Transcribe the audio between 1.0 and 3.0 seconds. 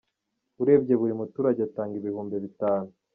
umuturage atanga ibihumbi bitanu.